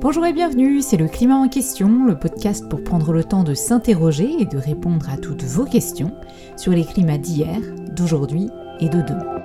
[0.00, 3.52] Bonjour et bienvenue, c'est le Climat en question, le podcast pour prendre le temps de
[3.52, 6.12] s'interroger et de répondre à toutes vos questions
[6.56, 7.58] sur les climats d'hier,
[7.96, 9.42] d'aujourd'hui et de demain.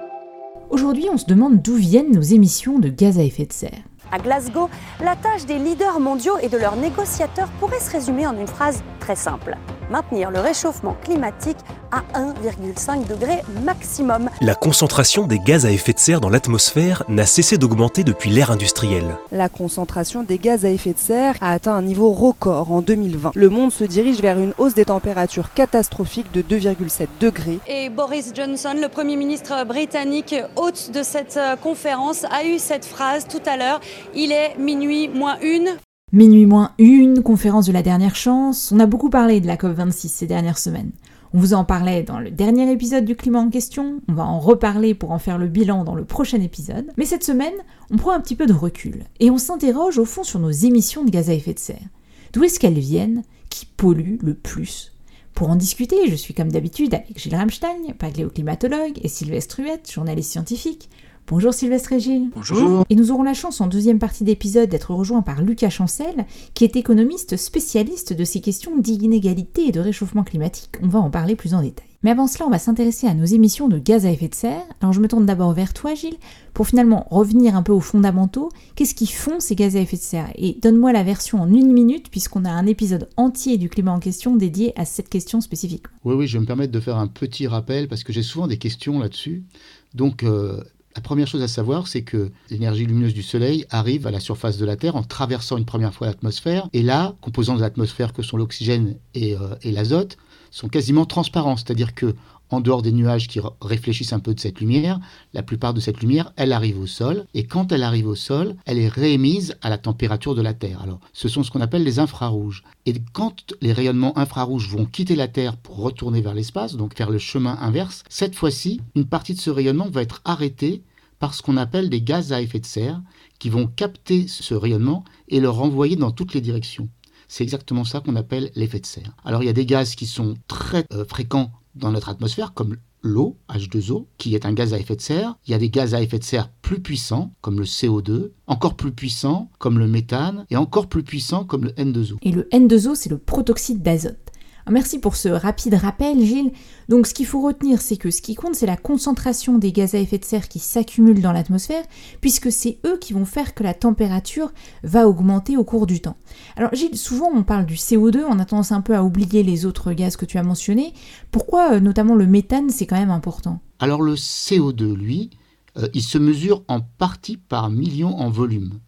[0.69, 3.81] Aujourd'hui, on se demande d'où viennent nos émissions de gaz à effet de serre.
[4.11, 4.69] À Glasgow,
[5.03, 8.83] la tâche des leaders mondiaux et de leurs négociateurs pourrait se résumer en une phrase
[8.99, 9.57] très simple
[9.89, 11.57] maintenir le réchauffement climatique
[11.93, 14.29] à 1,5 degré maximum.
[14.41, 18.49] La concentration des gaz à effet de serre dans l'atmosphère n'a cessé d'augmenter depuis l'ère
[18.49, 19.15] industrielle.
[19.31, 23.33] La concentration des gaz à effet de serre a atteint un niveau record en 2020.
[23.35, 27.59] Le monde se dirige vers une hausse des températures catastrophiques de 2,7 degrés.
[27.67, 32.85] Et Boris Johnson, le Premier ministre britannique, hôte de cette euh, conférence, a eu cette
[32.85, 33.79] phrase tout à l'heure.
[34.15, 35.69] Il est minuit moins une.
[36.13, 40.09] Minuit moins une, conférence de la dernière chance, on a beaucoup parlé de la COP26
[40.09, 40.91] ces dernières semaines.
[41.35, 44.39] On vous en parlait dans le dernier épisode du climat en question, on va en
[44.39, 47.55] reparler pour en faire le bilan dans le prochain épisode, mais cette semaine,
[47.89, 51.03] on prend un petit peu de recul et on s'interroge au fond sur nos émissions
[51.03, 51.89] de gaz à effet de serre.
[52.33, 53.23] D'où est-ce qu'elles viennent?
[53.49, 54.93] Qui polluent le plus?
[55.33, 60.31] Pour en discuter, je suis comme d'habitude avec Gilles Ramstein, paléoclimatologue, et Sylvestre Huette, journaliste
[60.31, 60.87] scientifique.
[61.27, 62.29] Bonjour Sylvestre et Gilles.
[62.35, 62.83] Bonjour.
[62.89, 66.65] Et nous aurons la chance en deuxième partie d'épisode d'être rejoint par Lucas Chancel, qui
[66.65, 70.71] est économiste spécialiste de ces questions d'inégalité et de réchauffement climatique.
[70.81, 71.87] On va en parler plus en détail.
[72.03, 74.65] Mais avant cela, on va s'intéresser à nos émissions de gaz à effet de serre.
[74.81, 76.17] Alors je me tourne d'abord vers toi Gilles,
[76.53, 78.49] pour finalement revenir un peu aux fondamentaux.
[78.75, 80.29] Qu'est-ce qui font ces gaz à effet de serre?
[80.35, 83.99] Et donne-moi la version en une minute, puisqu'on a un épisode entier du climat en
[83.99, 85.85] question dédié à cette question spécifique.
[86.03, 88.47] Oui, oui, je vais me permettre de faire un petit rappel, parce que j'ai souvent
[88.47, 89.45] des questions là-dessus.
[89.93, 90.61] Donc, euh,
[90.95, 94.57] la première chose à savoir, c'est que l'énergie lumineuse du Soleil arrive à la surface
[94.57, 96.67] de la Terre en traversant une première fois l'atmosphère.
[96.73, 100.17] Et là, composants de l'atmosphère que sont l'oxygène et, euh, l'azote
[100.51, 101.57] sont quasiment transparents.
[101.57, 102.13] C'est-à-dire que
[102.53, 104.99] en dehors des nuages qui réfléchissent un peu de cette lumière,
[105.33, 108.55] la plupart de cette lumière, elle arrive au sol, et quand elle arrive au sol,
[108.65, 110.81] elle est réémise à la température de la Terre.
[110.83, 112.63] Alors, ce sont ce qu'on appelle les infrarouges.
[112.85, 117.09] Et quand les rayonnements infrarouges vont quitter la Terre pour retourner vers l'espace, donc faire
[117.09, 120.83] le chemin inverse, cette fois-ci, une partie de ce rayonnement va être arrêtée
[121.19, 123.01] par ce qu'on appelle des gaz à effet de serre,
[123.39, 126.89] qui vont capter ce rayonnement et le renvoyer dans toutes les directions.
[127.27, 129.15] C'est exactement ça qu'on appelle l'effet de serre.
[129.23, 132.77] Alors il y a des gaz qui sont très euh, fréquents dans notre atmosphère, comme
[133.01, 135.35] l'eau, H2O, qui est un gaz à effet de serre.
[135.45, 138.75] Il y a des gaz à effet de serre plus puissants, comme le CO2, encore
[138.75, 142.17] plus puissants, comme le méthane, et encore plus puissants, comme le N2O.
[142.21, 144.17] Et le N2O, c'est le protoxyde d'azote.
[144.65, 146.53] Ah, merci pour ce rapide rappel, Gilles.
[146.87, 149.93] Donc, ce qu'il faut retenir, c'est que ce qui compte, c'est la concentration des gaz
[149.93, 151.83] à effet de serre qui s'accumulent dans l'atmosphère,
[152.21, 154.53] puisque c'est eux qui vont faire que la température
[154.83, 156.15] va augmenter au cours du temps.
[156.55, 159.65] Alors, Gilles, souvent on parle du CO2, on a tendance un peu à oublier les
[159.65, 160.93] autres gaz que tu as mentionnés.
[161.31, 163.59] Pourquoi, euh, notamment le méthane, c'est quand même important?
[163.79, 165.29] Alors, le CO2, lui,
[165.77, 168.79] euh, il se mesure en partie par million en volume.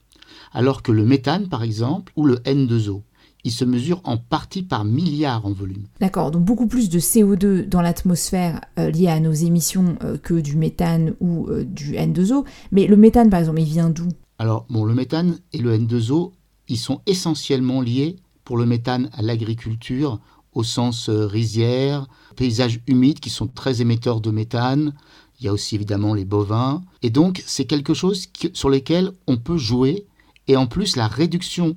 [0.53, 3.01] Alors que le méthane, par exemple, ou le N2O,
[3.45, 5.83] il se mesure en partie par milliard en volume.
[6.01, 10.33] D'accord, donc beaucoup plus de CO2 dans l'atmosphère euh, lié à nos émissions euh, que
[10.33, 12.43] du méthane ou euh, du N2O.
[12.71, 14.09] Mais le méthane, par exemple, il vient d'où?
[14.39, 16.31] Alors, bon, le méthane et le N2O,
[16.67, 20.19] ils sont essentiellement liés pour le méthane à l'agriculture
[20.53, 24.93] au sens rizière, paysages humides qui sont très émetteurs de méthane.
[25.39, 26.81] Il y a aussi évidemment les bovins.
[27.01, 30.05] Et donc, c'est quelque chose sur lequel on peut jouer.
[30.47, 31.75] Et en plus, la réduction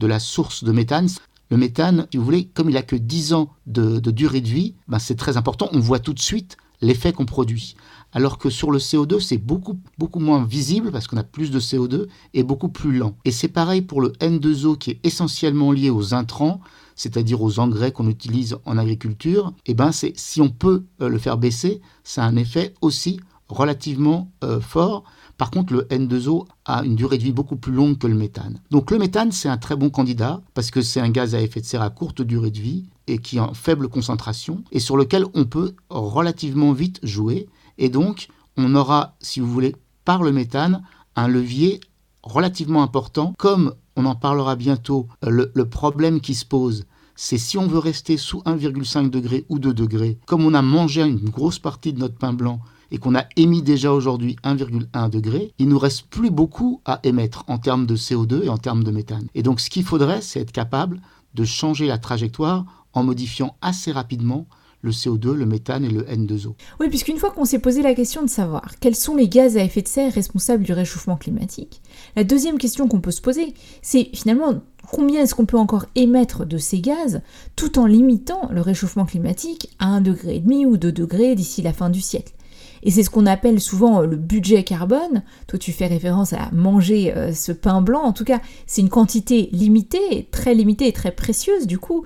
[0.00, 1.08] de la source de méthane.
[1.50, 4.74] Le méthane, si vous voulez, comme il a que 10 ans de, durée de vie,
[4.88, 5.68] ben c'est très important.
[5.72, 7.76] On voit tout de suite l'effet qu'on produit.
[8.12, 9.76] Alors que sur le CO2, c'est beaucoup,
[10.16, 13.14] moins visible parce qu'on a plus de CO2 et beaucoup plus lent.
[13.24, 16.60] Et c'est pareil pour le N2O qui est essentiellement lié aux intrants,
[16.96, 19.52] c'est-à-dire aux engrais qu'on utilise en agriculture.
[19.66, 23.20] Et ben c'est si on peut euh, le faire baisser, ça a un effet aussi
[23.48, 25.04] relativement euh, fort
[25.40, 28.60] par contre, le N2O a une durée de vie beaucoup plus longue que le méthane.
[28.70, 31.62] Donc le méthane, c'est un très bon candidat parce que c'est un gaz à effet
[31.62, 34.98] de serre à courte durée de vie et qui est en faible concentration et sur
[34.98, 37.48] lequel on peut relativement vite jouer.
[37.78, 38.28] Et donc,
[38.58, 40.82] on aura, si vous voulez, par le méthane,
[41.16, 41.80] un levier
[42.22, 43.32] relativement important.
[43.38, 46.84] Comme on en parlera bientôt, le, problème qui se pose,
[47.16, 51.00] c'est si on veut rester sous 1,5 degré ou 2 degrés, comme on a mangé
[51.00, 52.60] une grosse partie de notre pain blanc
[52.90, 57.44] et qu'on a émis déjà aujourd'hui 1,1 degré, il nous reste plus beaucoup à émettre
[57.48, 59.28] en termes de CO2 et en termes de méthane.
[59.34, 61.00] Et donc ce qu'il faudrait, c'est être capable
[61.34, 64.46] de changer la trajectoire en modifiant assez rapidement
[64.82, 66.54] le CO2, le méthane et le N2O.
[66.80, 69.62] Oui, puisqu'une fois qu'on s'est posé la question de savoir quels sont les gaz à
[69.62, 71.82] effet de serre responsables du réchauffement climatique,
[72.16, 74.54] la deuxième question qu'on peut se poser, c'est finalement
[74.90, 77.20] combien est-ce qu'on peut encore émettre de ces gaz
[77.56, 81.90] tout en limitant le réchauffement climatique à 1,5 degré ou 2 degrés d'ici la fin
[81.90, 82.32] du siècle?
[82.82, 85.22] Et c'est ce qu'on appelle souvent le budget carbone.
[85.46, 88.02] Toi, tu fais référence à manger ce pain blanc.
[88.02, 92.04] En tout cas, c'est une quantité limitée, très limitée et très précieuse du coup,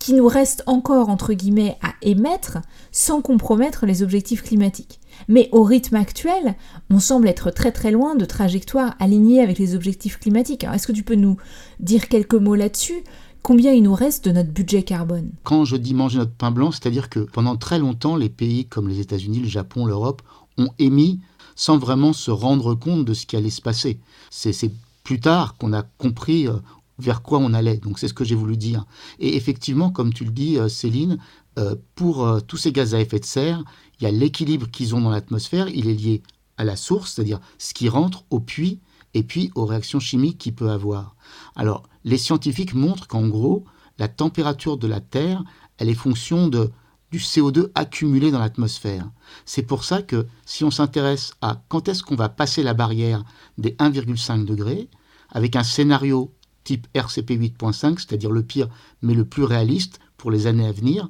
[0.00, 2.58] qui nous reste encore, entre guillemets, à émettre
[2.90, 4.98] sans compromettre les objectifs climatiques.
[5.28, 6.56] Mais au rythme actuel,
[6.88, 10.64] on semble être très très loin de trajectoires alignées avec les objectifs climatiques.
[10.64, 11.36] est-ce que tu peux nous
[11.80, 13.04] dire quelques mots là-dessus?
[13.42, 16.72] Combien il nous reste de notre budget carbone Quand je dis manger notre pain blanc,
[16.72, 20.22] c'est-à-dire que pendant très longtemps, les pays comme les États-Unis, le Japon, l'Europe
[20.58, 21.20] ont émis
[21.56, 23.98] sans vraiment se rendre compte de ce qui allait se passer.
[24.30, 24.72] C'est
[25.04, 26.54] plus tard qu'on a compris euh,
[26.98, 27.78] vers quoi on allait.
[27.78, 28.84] Donc c'est ce que j'ai voulu dire.
[29.18, 31.18] Et effectivement, comme tu le dis, euh, Céline,
[31.58, 33.64] euh, pour tous ces gaz à effet de serre,
[33.98, 36.22] il y a l'équilibre qu'ils ont dans l'atmosphère, il est lié
[36.58, 38.80] à la source, c'est-à-dire ce qui rentre au puits,
[39.14, 41.16] et puis aux réactions chimiques qu'il peut avoir.
[41.56, 43.64] Alors, les scientifiques montrent qu'en gros,
[43.98, 45.44] la température de la Terre,
[45.78, 49.10] elle est fonction du CO2 accumulé dans l'atmosphère.
[49.44, 53.24] C'est pour ça que si on s'intéresse à quand est-ce qu'on va passer la barrière
[53.58, 54.88] des 1,5 degrés,
[55.30, 56.32] avec un scénario
[56.64, 58.68] type RCP 8.5, c'est-à-dire le pire
[59.02, 61.08] mais le plus réaliste pour les années à venir,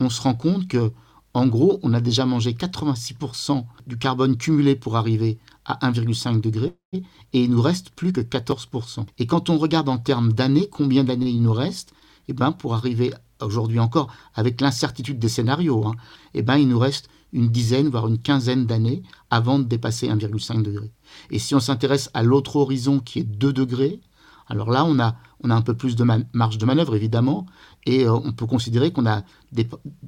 [0.00, 0.92] on se rend compte que,
[1.34, 6.74] en gros, on a déjà mangé 86% du carbone cumulé pour arriver à 1,5 degré
[6.92, 7.02] et
[7.32, 9.06] il nous reste plus que 14%.
[9.18, 11.94] Et quand on regarde en termes d'années, combien d'années il nous reste,
[12.28, 15.94] eh ben, pour arriver aujourd'hui encore, avec l'incertitude des scénarios, hein,
[16.34, 20.62] eh ben, il nous reste une dizaine, voire une quinzaine d'années avant de dépasser 1,5
[20.62, 20.92] degré.
[21.30, 24.00] Et si on s'intéresse à l'autre horizon qui est 2 degrés,
[24.48, 26.04] alors là, on a, un peu plus de
[26.34, 27.46] marge de manœuvre, évidemment,
[27.86, 29.22] et euh, on peut considérer qu'on a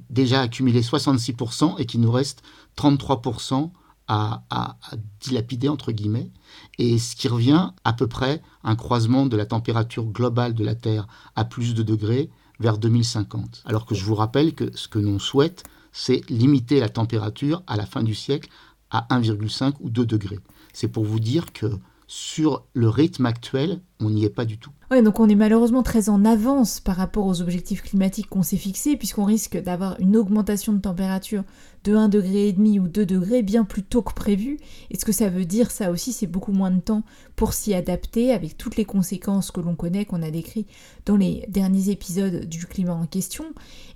[0.09, 2.43] déjà accumulé 66% et qu'il nous reste
[2.77, 3.71] 33%
[4.07, 4.77] à,
[5.19, 6.31] dilapider, entre guillemets,
[6.77, 10.63] et ce qui revient à peu près à un croisement de la température globale de
[10.63, 12.29] la Terre à plus de degrés
[12.59, 13.63] vers 2050.
[13.65, 17.77] Alors que je vous rappelle que ce que l'on souhaite, c'est limiter la température à
[17.77, 18.49] la fin du siècle
[18.91, 20.39] à 1,5 ou 2 degrés.
[20.73, 21.67] C'est pour vous dire que
[22.07, 24.71] sur le rythme actuel, on n'y est pas du tout.
[24.91, 28.57] Oui, donc on est malheureusement très en avance par rapport aux objectifs climatiques qu'on s'est
[28.57, 31.43] fixés, puisqu'on risque d'avoir une augmentation de température
[31.85, 34.57] de 1,5 degré ou 2 degrés bien plus tôt que prévu.
[34.89, 37.03] Et ce que ça veut dire, ça aussi, c'est beaucoup moins de temps
[37.35, 40.69] pour s'y adapter, avec toutes les conséquences que l'on connaît, qu'on a décrites
[41.05, 43.45] dans les derniers épisodes du climat en question.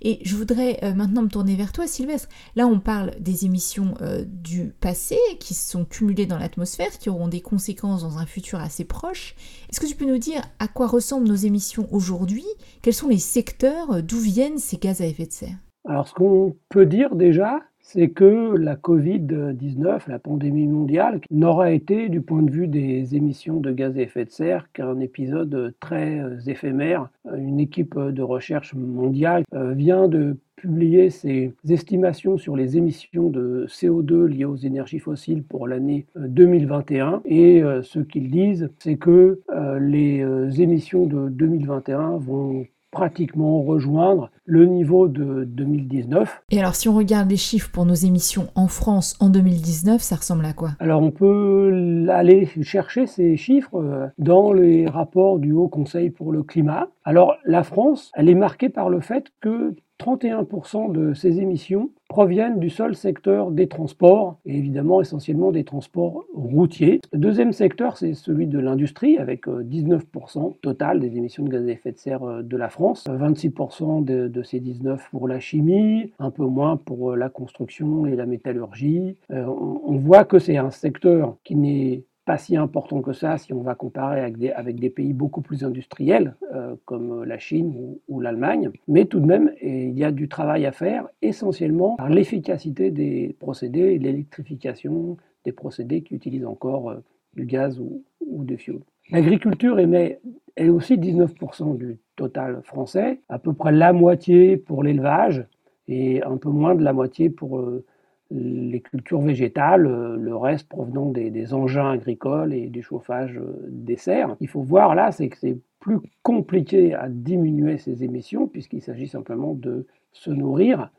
[0.02, 2.28] Et je voudrais euh, maintenant me tourner vers toi, Sylvestre.
[2.54, 7.28] Là, on parle des émissions euh, du passé qui sont cumulées dans l'atmosphère, qui auront
[7.28, 9.34] des conséquences dans un futur assez proche.
[9.68, 12.44] Est-ce que tu peux nous dire à quoi ressemblent nos émissions aujourd'hui?
[12.80, 14.04] Quels sont les secteurs?
[14.04, 15.56] D'où viennent ces gaz à effet de serre?
[15.84, 17.58] Alors ce qu'on peut dire déjà,
[17.92, 23.58] c'est que la Covid-19, la pandémie mondiale, n'aura été, du point de vue des émissions
[23.58, 27.08] de gaz à effet de serre, qu'un épisode très éphémère.
[27.36, 33.66] Une équipe de recherche mondiale euh, vient de publié ses estimations sur les émissions de
[33.68, 37.14] CO2 liées aux énergies fossiles pour l'année 2021.
[37.14, 43.62] Euh, Et euh, ce qu'ils disent, c'est que euh, les émissions de 2021 vont pratiquement
[43.62, 46.42] rejoindre le niveau de 2019.
[46.50, 50.16] Et alors si on regarde les chiffres pour nos émissions en France en 2019, ça
[50.16, 50.70] ressemble à quoi?
[50.80, 56.42] Alors on peut aller chercher ces chiffres dans les rapports du Haut Conseil pour le
[56.42, 56.88] climat.
[57.04, 62.58] Alors la France, elle est marquée par le fait que 31% de ces émissions proviennent
[62.58, 67.00] du seul secteur des transports, et évidemment essentiellement des transports routiers.
[67.12, 71.64] Le deuxième secteur, c'est celui de l'industrie, avec 19% euh, total des émissions de gaz
[71.64, 76.12] à effet de serre euh, de la France, 26% de, ces 19 pour la chimie,
[76.18, 79.16] un peu moins pour euh, la construction et la métallurgie.
[79.30, 83.62] on voit que c'est un secteur qui n'est pas si important que ça si on
[83.62, 88.20] va comparer avec des, avec des pays beaucoup plus industriels euh, comme la Chine ou,
[88.20, 88.70] l'Allemagne.
[88.88, 93.36] Mais tout de même, il y a du travail à faire, essentiellement par l'efficacité des
[93.38, 97.02] procédés l'électrification des procédés qui utilisent encore euh,
[97.34, 98.80] du gaz ou, ou du fioul.
[99.10, 100.20] L'agriculture émet
[100.56, 105.46] elle aussi 19% du total français, à peu près la moitié pour l'élevage
[105.88, 107.84] et un peu moins de la moitié pour euh,
[108.30, 113.96] les cultures végétales, euh, le reste provenant des, engins agricoles et du chauffage euh, des
[113.96, 114.36] serres.
[114.40, 119.08] Il faut voir là, c'est que c'est plus compliqué à diminuer ces émissions puisqu'il s'agit
[119.08, 120.90] simplement de se nourrir,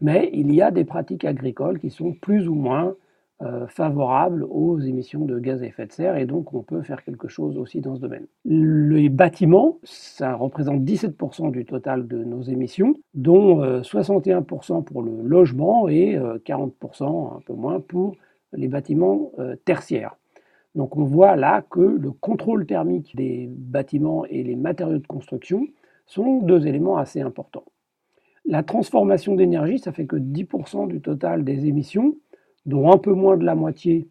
[0.00, 2.94] mais il y a des pratiques agricoles qui sont plus ou moins
[3.42, 7.04] euh, favorable aux émissions de gaz à effet de serre et donc on peut faire
[7.04, 8.26] quelque chose aussi dans ce domaine.
[8.46, 15.20] Les bâtiments, ça représente 17% du total de nos émissions, dont 61% euh, pour le
[15.22, 18.16] logement et 40%, euh, un peu moins, pour
[18.54, 19.32] les bâtiments
[19.66, 20.16] tertiaires.
[20.74, 25.66] Donc on voit là que le contrôle thermique des bâtiments et les matériaux de construction
[26.06, 27.64] sont deux éléments assez importants.
[28.48, 32.14] La transformation d'énergie, ça fait que 10% du total des émissions,
[32.66, 34.08] dont un peu moins de la moitié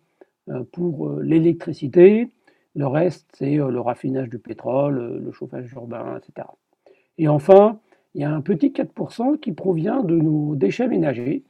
[0.71, 2.29] pour l'électricité.
[2.75, 6.47] Le reste, c'est le raffinage du pétrole, le chauffage urbain, etc.
[7.17, 7.79] Et enfin,
[8.13, 11.43] il y a un petit 4% qui provient de nos déchets ménagers,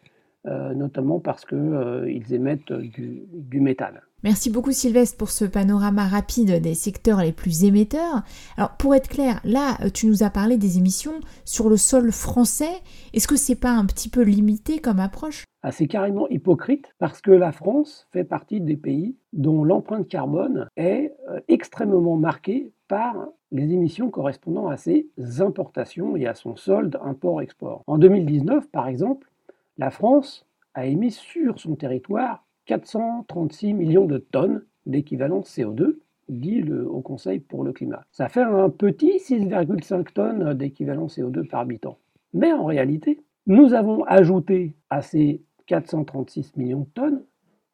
[0.46, 4.00] notamment parce qu'ils émettent du, du méthane.
[4.24, 8.24] Merci beaucoup Sylvestre pour ce panorama rapide des secteurs les plus émetteurs.
[8.58, 12.82] Alors pour être clair, là tu nous as parlé des émissions sur le sol français.
[13.14, 15.44] Est-ce que c'est pas un petit peu limité comme approche?
[15.72, 21.14] C'est carrément hypocrite parce que la France fait partie des pays dont l'empreinte carbone est
[21.30, 25.08] euh, extrêmement marquée par les émissions correspondant à ses
[25.40, 27.84] importations et à son solde import-export.
[27.88, 29.30] En 2019, par exemple,
[29.78, 35.98] la France a émis sur son territoire 436 millions de tonnes d'équivalent CO2,
[36.30, 38.04] dit le Conseil pour le climat.
[38.12, 41.98] Ça fait un petit 6,5 tonnes d'équivalent CO2 par habitant.
[42.34, 47.24] Mais en réalité, nous avons ajouté à ces 436 millions de tonnes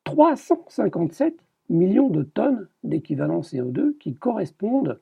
[0.03, 1.35] 357
[1.69, 4.99] millions de tonnes d'équivalent CO2 qui correspondent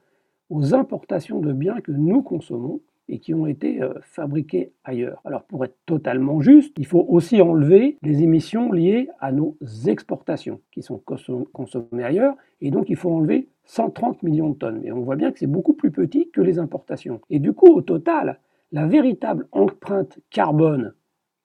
[0.49, 5.19] aux importations de biens que nous consommons et qui ont été euh, fabriqués ailleurs.
[5.25, 10.61] Alors pour être totalement juste, il faut aussi enlever les émissions liées à nos exportations
[10.71, 11.01] qui sont
[11.51, 14.81] consommées ailleurs et donc il faut enlever 130 millions de tonnes.
[14.83, 17.21] Et on voit bien que c'est beaucoup plus petit que les importations.
[17.29, 18.39] Et du coup, au total,
[18.71, 20.93] la véritable empreinte carbone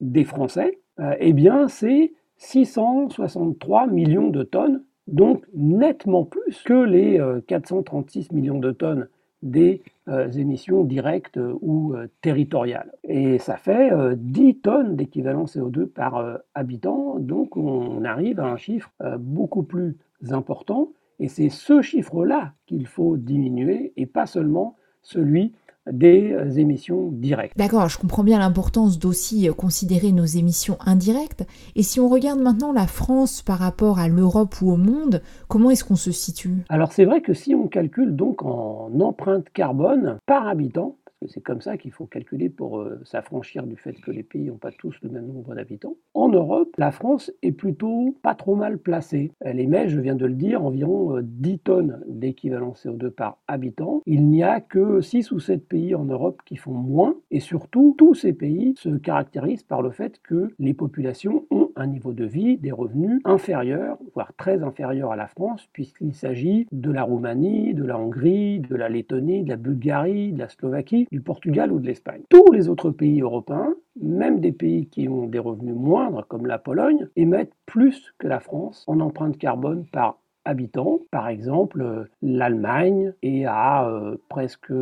[0.01, 7.21] des Français, euh, eh bien, c'est 663 millions de tonnes, donc nettement plus que les
[7.47, 9.07] 436 euh, millions de tonnes
[9.41, 12.91] des euh, émissions directes ou territoriales.
[13.03, 18.57] Et ça fait 10 euh, tonnes d'équivalent CO2 par habitant, donc on arrive à un
[18.57, 19.97] chiffre beaucoup plus
[20.31, 25.53] important, et c'est ce chiffre-là qu'il faut diminuer, et pas seulement celui
[25.91, 27.57] des émissions directes.
[27.57, 31.45] D'accord, je comprends bien l'importance d'aussi considérer nos émissions indirectes.
[31.75, 35.69] Et si on regarde maintenant la France par rapport à l'Europe ou au monde, comment
[35.69, 36.63] est-ce qu'on se situe?
[36.69, 40.95] Alors c'est vrai que si on calcule donc en empreinte carbone par habitant,
[41.27, 44.57] c'est comme ça qu'il faut calculer pour euh, s'affranchir du fait que les pays n'ont
[44.57, 45.95] pas tous le même nombre d'habitants.
[46.13, 49.31] En Europe, la France est plutôt pas trop mal placée.
[49.39, 54.01] Elle émet, je viens de le dire, environ 10 euh, tonnes d'équivalent CO2 par habitant.
[54.05, 57.95] Il n'y a que 6 ou 7 pays en Europe qui font moins, et surtout,
[57.97, 62.25] tous ces pays se caractérisent par le fait que les populations ont un niveau de
[62.25, 67.73] vie, des revenus inférieurs, voire très inférieurs à la France, puisqu'il s'agit de la Roumanie,
[67.73, 71.79] de la Hongrie, de la Lettonie, de la Bulgarie, de la Slovaquie, du Portugal ou
[71.79, 72.23] de l'Espagne.
[72.29, 76.57] Tous les autres pays européens, même des pays qui ont des revenus moindres comme la
[76.57, 80.99] Pologne, émettent plus que la France en empreinte carbone par habitant.
[81.11, 84.73] Par exemple, l'Allemagne est à euh, presque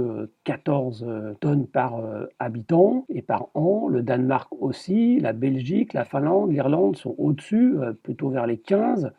[0.44, 1.06] 14
[1.40, 3.88] tonnes par euh, habitant et par an.
[3.88, 9.12] Le Danemark aussi, la Belgique, la Finlande, l'Irlande sont au-dessus, euh, plutôt vers les 15.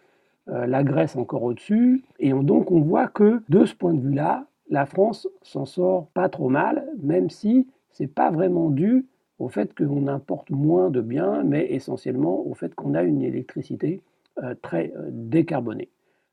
[0.49, 2.03] la Grèce encore au-dessus.
[2.19, 6.29] Et donc on voit que de ce point de vue-là, la France s'en sort pas
[6.29, 9.07] trop mal, même si c'est pas vraiment dû
[9.39, 14.01] au fait qu'on importe moins de biens, mais essentiellement au fait qu'on a une électricité
[14.43, 15.91] euh, très euh, décarbonée.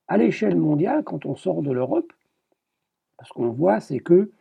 [0.08, 2.12] À l'échelle mondiale, quand on sort de l'Europe,
[3.24, 4.32] ce qu'on voit, c'est que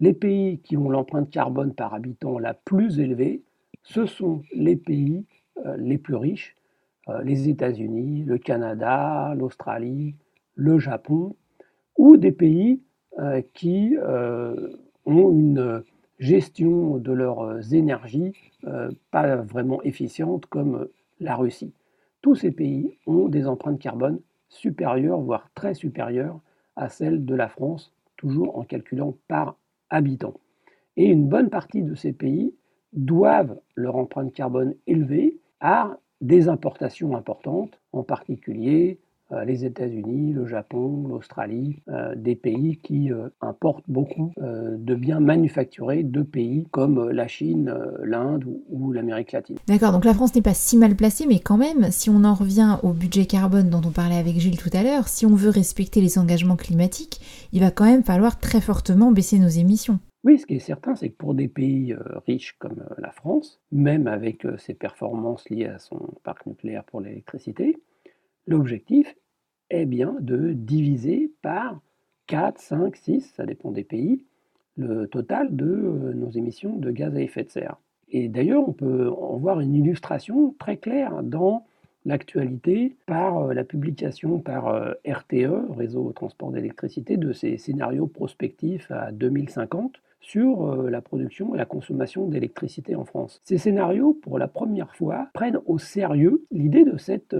[0.00, 3.42] les pays qui ont l'empreinte carbone par habitant la plus élevée,
[3.82, 5.24] ce sont les pays
[5.64, 6.54] euh, les plus riches,
[7.24, 10.14] les États-Unis, le Canada, l'Australie,
[10.56, 11.36] le Japon,
[11.96, 12.82] ou des pays
[13.54, 14.54] qui euh,
[15.06, 15.82] ont une
[16.18, 18.34] gestion de leurs énergies
[18.64, 20.88] euh, pas vraiment efficiente comme
[21.20, 21.72] la Russie.
[22.22, 26.40] Tous ces pays ont des empreintes carbone supérieures, voire très supérieures
[26.76, 29.56] à celles de la France, toujours en calculant par
[29.90, 30.34] habitant.
[30.96, 32.54] Et une bonne partie de ces pays
[32.92, 39.07] doivent leur empreinte carbone élevée à des importations importantes, en particulier euh,
[39.44, 46.02] les États-Unis, le Japon, l'Australie, euh, des pays qui euh, importent beaucoup de biens manufacturés
[46.02, 49.56] de pays comme la Chine, l'Inde ou, l'Amérique latine.
[49.66, 52.34] D'accord, donc la France n'est pas si mal placée, mais quand même, si on en
[52.34, 55.50] revient au budget carbone dont on parlait avec Gilles tout à l'heure, si on veut
[55.50, 57.20] respecter les engagements climatiques,
[57.52, 59.98] il va quand même falloir très fortement baisser nos émissions.
[60.24, 61.94] Oui, ce qui est certain, c'est que pour des pays
[62.26, 67.76] riches comme la France, même avec ses performances liées à son parc nucléaire pour l'électricité,
[68.48, 69.14] L'objectif
[69.68, 71.82] est bien de diviser par
[72.28, 74.24] 4, 5, 6, ça dépend des pays,
[74.78, 77.76] le total de euh, nos émissions de gaz à effet de serre.
[78.08, 81.66] Et d'ailleurs, on peut en voir une illustration très claire dans
[82.06, 88.90] l'actualité par euh, la publication par euh, RTE, Réseau Transport d'électricité, de ces scénarios prospectifs
[88.90, 93.40] à 2050 sur la production et la consommation d'électricité en France.
[93.44, 97.36] Ces scénarios, pour la première fois, prennent au sérieux l'idée de cette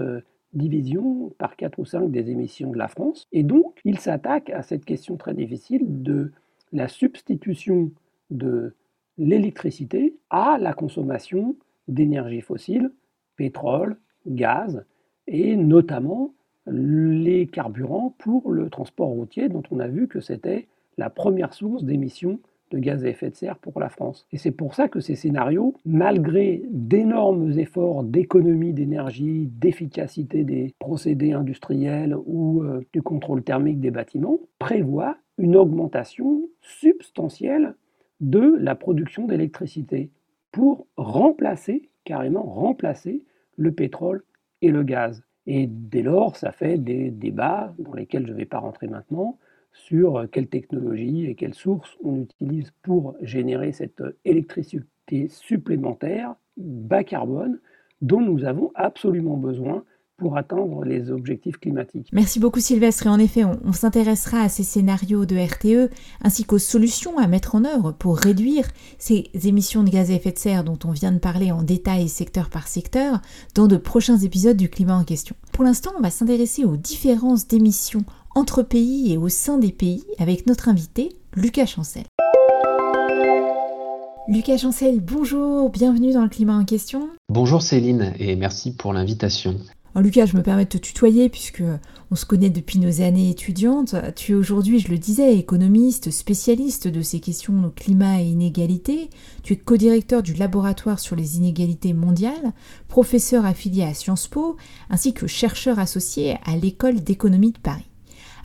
[0.53, 4.63] division par 4 ou 5 des émissions de la France, et donc ils s'attaquent à
[4.63, 6.31] cette question très difficile de
[6.71, 7.91] la substitution
[8.29, 8.75] de
[9.17, 11.55] l'électricité à la consommation
[11.87, 12.91] d'énergie fossile,
[13.35, 14.85] pétrole, gaz,
[15.27, 16.33] et notamment
[16.65, 21.83] les carburants pour le transport routier, dont on a vu que c'était la première source
[21.83, 22.39] d'émissions
[22.71, 24.27] de gaz à effet de serre pour la France.
[24.31, 31.33] Et c'est pour ça que ces scénarios, malgré d'énormes efforts d'économie d'énergie, d'efficacité des procédés
[31.33, 37.75] industriels ou euh, du contrôle thermique des bâtiments, prévoient une augmentation substantielle
[38.19, 40.11] de la production d'électricité
[40.51, 43.23] pour remplacer, carrément remplacer,
[43.55, 44.23] le pétrole
[44.61, 45.23] et le gaz.
[45.47, 49.37] Et dès lors, ça fait des débats dans lesquels je ne vais pas rentrer maintenant
[49.85, 57.59] sur quelle technologie et quelles sources on utilise pour générer cette électricité supplémentaire bas carbone
[58.01, 59.83] dont nous avons absolument besoin
[60.19, 62.09] pour atteindre les objectifs climatiques.
[62.11, 66.59] Merci beaucoup Sylvestre et en effet on, s'intéressera à ces scénarios de RTE ainsi qu'aux
[66.59, 68.65] solutions à mettre en œuvre pour réduire
[68.97, 72.09] ces émissions de gaz à effet de serre dont on vient de parler en détail
[72.09, 73.21] secteur par secteur
[73.55, 75.35] dans de prochains épisodes du climat en question.
[75.53, 78.03] Pour l'instant on va s'intéresser aux différences d'émissions
[78.35, 82.03] entre pays et au sein des pays avec notre invité Lucas Chancel.
[84.27, 87.09] Lucas Chancel, bonjour, bienvenue dans le climat en question.
[87.29, 89.55] Bonjour Céline et merci pour l'invitation.
[89.95, 91.63] Lucas, je me permets de te tutoyer puisque
[92.11, 93.95] on se connaît depuis nos années étudiantes.
[94.15, 99.09] Tu es aujourd'hui, je le disais, économiste, spécialiste de ces questions climat et inégalité.
[99.43, 102.53] Tu es co-directeur du laboratoire sur les inégalités mondiales,
[102.87, 104.57] professeur affilié à Sciences Po,
[104.89, 107.88] ainsi que chercheur associé à l'école d'économie de Paris.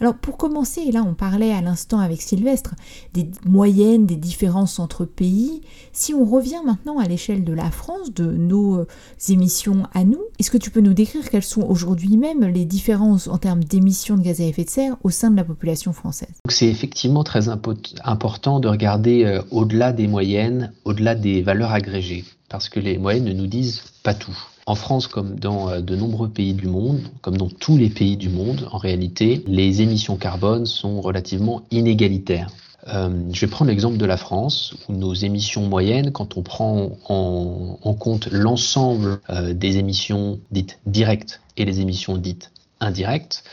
[0.01, 2.75] Alors pour commencer, et là on parlait à l'instant avec Sylvestre
[3.13, 8.13] des moyennes, des différences entre pays, si on revient maintenant à l'échelle de la France,
[8.13, 8.87] de nos euh,
[9.29, 13.29] émissions à nous, est-ce que tu peux nous décrire quelles sont aujourd'hui même les différences
[13.29, 16.35] en termes d'émissions de gaz à effet de serre au sein de la population française?
[16.49, 22.69] C'est effectivement très important de regarder euh, au-delà des moyennes, au-delà des valeurs agrégées, parce
[22.69, 24.37] que les moyennes ne nous disent pas tout.
[24.67, 28.17] En France, comme dans euh, de nombreux pays du monde, comme dans tous les pays
[28.17, 32.49] du monde, en réalité, les émissions carbone sont relativement inégalitaires.
[32.89, 36.93] Euh, je vais prendre l'exemple de la France, où nos émissions moyennes, quand on prend
[37.09, 42.51] en, compte l'ensemble euh, des émissions dites directes et les émissions dites
[42.81, 43.45] indirectes,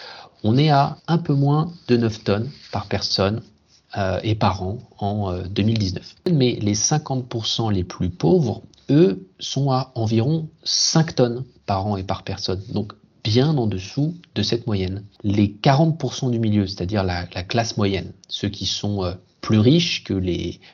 [0.44, 3.42] on est à un peu moins de 9 tonnes par personne
[4.24, 6.16] et par an en 2019.
[6.32, 12.04] Mais les 50% les plus pauvres eux, sont à environ 5 tonnes par an et
[12.04, 12.62] par personne.
[12.74, 15.04] Donc bien en dessous de cette moyenne.
[15.24, 20.14] Les 40% du milieu, c'est-à-dire la, classe moyenne, ceux qui sont euh, plus riches que,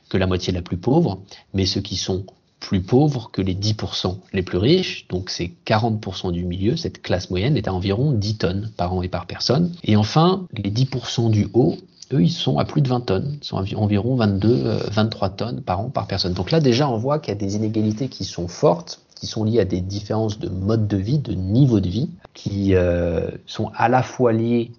[0.09, 1.21] que la moitié la plus pauvre,
[1.53, 2.25] mais ceux qui sont
[2.59, 7.29] plus pauvres que les 10% les plus riches, donc c'est 40% du milieu, cette classe
[7.29, 9.73] moyenne est à environ 10 tonnes par an et par personne.
[9.83, 11.77] Et enfin, les 10% du haut,
[12.13, 15.61] eux, ils sont à plus de 20 tonnes, ils sont environ 22, 23 euh, tonnes
[15.61, 16.33] par an par personne.
[16.33, 19.43] Donc là, déjà, on voit qu'il y a des inégalités qui sont fortes, qui sont
[19.43, 23.71] liées à des différences de mode de vie, de niveau de vie, qui euh, sont
[23.75, 24.71] à la fois liées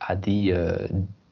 [0.00, 0.76] à euh,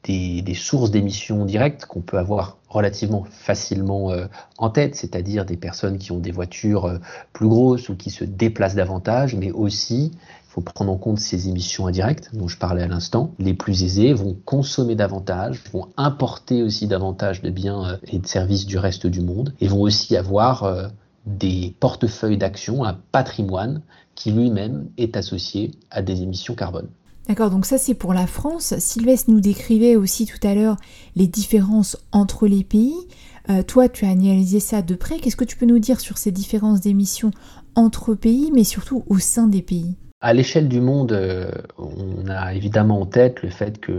[0.03, 4.11] des, des, sources d'émissions directes qu'on peut avoir relativement facilement
[4.59, 6.99] en tête, c'est-à-dire des personnes qui ont des voitures
[7.33, 10.11] plus grosses ou qui se déplacent davantage, mais aussi
[10.55, 13.33] faut prendre en compte ces émissions indirectes dont je parlais à l'instant.
[13.41, 18.27] Les plus aisés vont consommer davantage, vont importer aussi davantage de biens euh, et de
[18.27, 20.87] services du reste du monde et vont aussi avoir euh,
[21.27, 23.83] des portefeuilles d'actions, un patrimoine
[24.15, 26.87] qui lui-même est associé à des émissions carbone.
[27.27, 28.75] D'accord, donc ça c'est pour la France.
[28.79, 30.77] Sylvestre nous décrivait aussi tout à l'heure
[31.17, 32.95] les différences entre les pays.
[33.49, 35.19] Euh, toi, tu as analysé ça de près.
[35.19, 37.33] Qu'est-ce que tu peux nous dire sur ces différences d'émissions
[37.75, 39.97] entre pays, mais surtout au sein des pays?
[40.21, 43.93] À l'échelle du monde, euh, on a évidemment en tête le fait que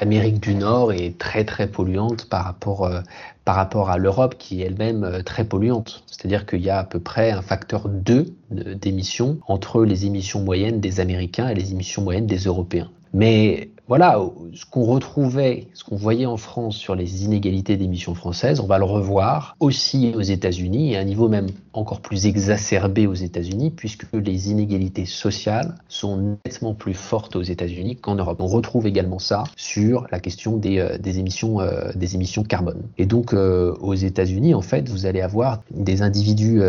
[0.00, 3.00] l'Amérique du Nord est très très polluante par rapport, euh,
[3.46, 6.02] à l'Europe qui est elle-même euh, très polluante.
[6.06, 10.80] C'est-à-dire qu'il y a à peu près un facteur 2 d'émissions entre les émissions moyennes
[10.80, 12.90] des Américains et les émissions moyennes des Européens.
[13.14, 14.18] Mais voilà,
[14.54, 18.78] ce qu'on retrouvait, ce qu'on voyait en France sur les inégalités d'émissions françaises, on va
[18.78, 23.70] le revoir aussi aux États-Unis et à un niveau même encore plus exacerbé aux États-Unis,
[23.70, 28.40] puisque les inégalités sociales sont nettement plus fortes aux États-Unis qu'en Europe.
[28.40, 32.82] On retrouve également ça sur la question des, euh, émissions, euh, des émissions carbone.
[32.98, 36.62] Et donc euh, aux États-Unis, en fait, vous allez avoir des individus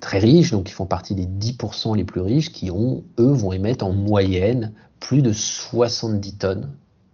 [0.00, 3.52] très riches, donc qui font partie des 10% les plus riches, qui ont, eux, vont
[3.52, 6.70] émettre en moyenne plus de 70 tonnes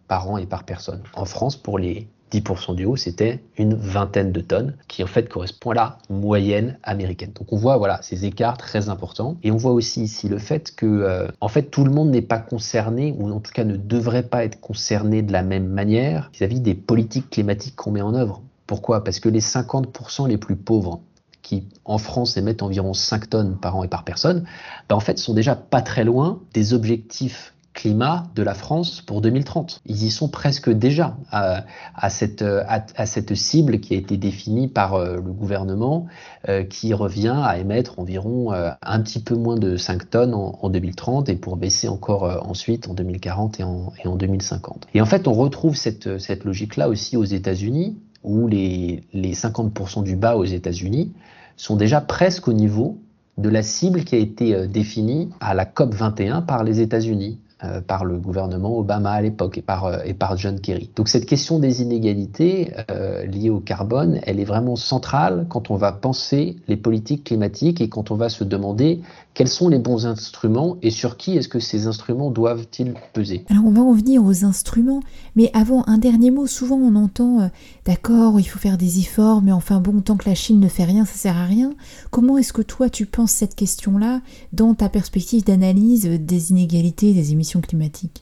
[0.09, 1.03] par an et par personne.
[1.15, 5.29] En France, pour les 10% du haut, c'était une vingtaine de tonnes, qui en fait
[5.29, 7.33] correspond à la moyenne américaine.
[7.35, 10.75] Donc on voit voilà ces écarts très importants, et on voit aussi ici le fait
[10.75, 13.77] que euh, en fait tout le monde n'est pas concerné, ou en tout cas ne
[13.77, 18.15] devrait pas être concerné de la même manière vis-à-vis des politiques climatiques qu'on met en
[18.15, 18.43] œuvre.
[18.67, 19.03] Pourquoi?
[19.03, 21.01] Parce que les 50% les plus pauvres,
[21.41, 24.45] qui en France émettent environ 5 tonnes par an et par personne,
[24.91, 29.21] ben en fait sont déjà pas très loin des objectifs climat de la France pour
[29.21, 29.83] 2030.
[29.87, 31.63] Ils y sont presque déjà à,
[32.11, 36.07] cette, à, cette, cible qui a été définie par euh, le gouvernement,
[36.49, 40.69] euh, qui revient à émettre environ euh, un petit peu moins de 5 tonnes en,
[40.69, 44.89] 2030 et pour baisser encore ensuite en 2040 et en, et en 2050.
[44.95, 46.09] Et en fait, on retrouve cette,
[46.45, 51.13] logique-là aussi aux États-Unis, où les, les 50% du bas aux États-Unis
[51.57, 52.99] sont déjà presque au niveau
[53.37, 57.39] de la cible qui a été définie à la COP 21 par les États-Unis.
[57.65, 60.91] Euh, par le gouvernement Obama à l'époque et par, euh, et par John Kerry.
[60.95, 65.75] Donc cette question des inégalités euh, liées au carbone, elle est vraiment centrale quand on
[65.75, 69.01] va penser les politiques climatiques et quand on va se demander
[69.35, 73.45] quels sont les bons instruments et sur qui est-ce que ces instruments doivent-ils peser.
[73.51, 75.01] Alors on va en venir aux instruments,
[75.35, 77.51] mais avant un dernier mot, souvent on entend
[77.87, 80.85] d'accord, il faut faire des efforts, mais enfin bon, tant que la Chine ne fait
[80.85, 81.73] rien, ça sert à rien.
[82.11, 84.21] Comment est-ce que toi tu penses cette question-là
[84.53, 87.48] dans ta perspective d'analyse des inégalités des émissions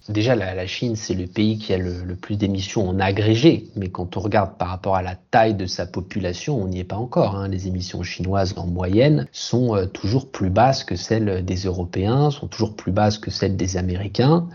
[0.09, 4.17] Déjà, la, Chine, c'est le pays qui a le, plus d'émissions en agrégé, mais quand
[4.17, 7.37] on regarde par rapport à la taille de sa population, on n'y est pas encore.
[7.37, 7.49] Hein.
[7.49, 12.49] Les émissions chinoises en moyenne sont euh, toujours plus basses que celles des Européens, sont
[12.49, 14.49] toujours plus basses que celles des Américains,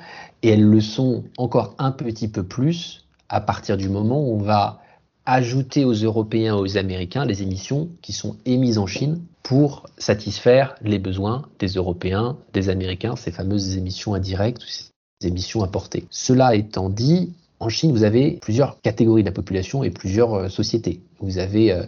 [0.44, 4.44] et elles le sont encore un petit peu plus à partir du moment où on
[4.44, 4.82] va
[5.26, 10.76] ajouter aux Européens et aux Américains les émissions qui sont émises en Chine pour satisfaire
[10.82, 16.06] les besoins des Européens, des Américains, ces fameuses émissions indirectes, ces émissions importées.
[16.10, 20.50] Cela étant dit, en Chine, vous avez plusieurs catégories de la population et plusieurs euh,
[20.50, 21.02] sociétés.
[21.20, 21.84] Vous avez euh,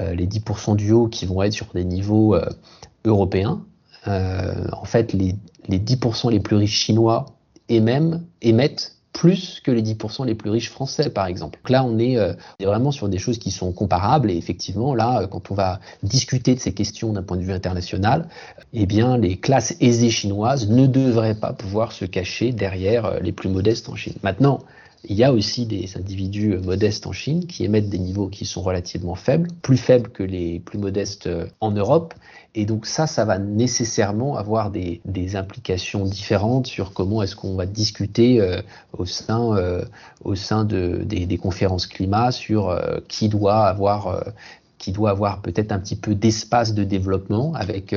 [0.00, 2.36] euh, les 10% du haut qui vont être sur des niveaux
[3.04, 3.64] européens.
[4.06, 5.34] en fait, les,
[5.68, 7.26] les 10% les plus riches chinois
[7.68, 11.58] émettent plus que les 10% les plus riches français, par exemple.
[11.70, 14.30] là, on est, euh, vraiment sur des choses qui sont comparables.
[14.30, 17.52] Et effectivement, là, euh, quand on va discuter de ces questions d'un point de vue
[17.52, 18.28] international,
[18.74, 23.32] eh bien, les classes aisées chinoises ne devraient pas pouvoir se cacher derrière euh, les
[23.32, 24.16] plus modestes en Chine.
[24.22, 24.60] Maintenant,
[25.08, 28.62] il y a aussi des individus modestes en Chine qui émettent des niveaux qui sont
[28.62, 31.28] relativement faibles, plus faibles que les plus modestes
[31.60, 32.14] en Europe.
[32.56, 35.00] Et donc ça, ça va nécessairement avoir des,
[35.36, 38.62] implications différentes sur comment est-ce qu'on va discuter euh,
[38.96, 39.84] au sein, euh,
[40.24, 44.24] au sein de, des, conférences climat sur euh, qui doit avoir
[44.78, 47.94] qui doit avoir peut-être un petit peu d'espace de développement avec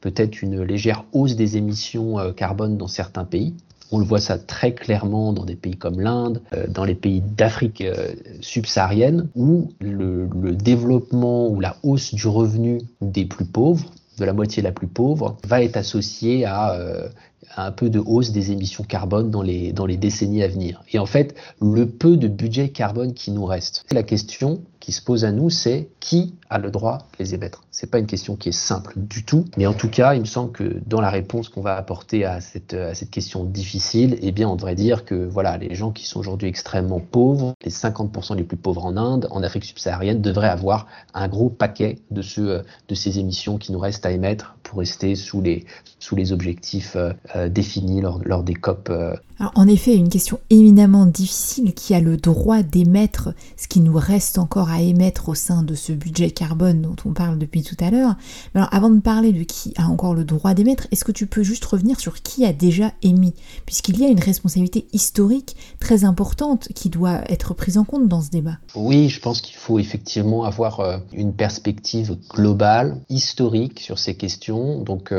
[0.00, 3.54] peut-être une légère hausse des émissions carbone dans certains pays.
[3.90, 7.22] On le voit ça très clairement dans des pays comme l'Inde, euh, dans les pays
[7.22, 14.24] d'Afrique euh, subsaharienne, où le, développement ou la hausse du revenu des plus pauvres, de
[14.24, 17.08] la moitié la plus pauvre, va être associé à, euh,
[17.56, 20.82] un peu de hausse des émissions carbone dans les, dans les décennies à venir.
[20.92, 25.02] Et en fait, le peu de budget carbone qui nous reste, la question qui se
[25.02, 27.64] pose à nous, c'est qui a le droit de les émettre.
[27.70, 30.26] C'est pas une question qui est simple du tout, mais en tout cas, il me
[30.26, 32.76] semble que dans la réponse qu'on va apporter à cette,
[33.10, 37.00] question difficile, eh bien, on devrait dire que voilà, les gens qui sont aujourd'hui extrêmement
[37.00, 41.48] pauvres, les 50% les plus pauvres en Inde, en Afrique subsaharienne, devraient avoir un gros
[41.48, 45.64] paquet de, ce, de ces émissions qui nous restent à émettre pour rester sous les,
[45.98, 48.88] sous les objectifs euh, euh, définis lors, lors, des COP.
[48.90, 49.14] Euh.
[49.40, 53.96] Alors, en effet, une question éminemment difficile qui a le droit d'émettre ce qui nous
[53.96, 57.76] reste encore à émettre au sein de ce budget carbone dont on parle depuis tout
[57.80, 58.16] à l'heure.
[58.54, 61.42] Alors, avant de parler de qui a encore le droit d'émettre, est-ce que tu peux
[61.42, 63.34] juste revenir sur qui a déjà émis?
[63.64, 68.20] Puisqu'il y a une responsabilité historique très importante qui doit être prise en compte dans
[68.20, 68.58] ce débat.
[68.74, 74.57] Oui, je pense qu'il faut effectivement avoir une perspective globale, historique sur ces questions.
[74.84, 75.12] Donc,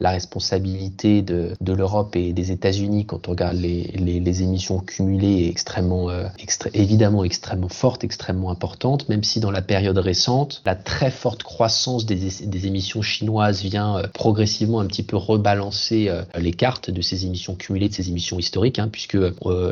[0.00, 6.10] la responsabilité de, l'Europe et des États-Unis quand on regarde les, émissions cumulées est extrêmement,
[6.10, 6.26] euh,
[6.74, 12.06] évidemment extrêmement forte, extrêmement importante, même si dans la période récente, la très forte croissance
[12.06, 17.26] des, émissions chinoises vient euh, progressivement un petit peu rebalancer euh, les cartes de ces
[17.26, 19.18] émissions cumulées, de ces émissions historiques, hein, puisque